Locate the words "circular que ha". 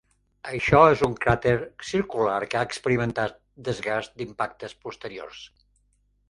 1.89-2.63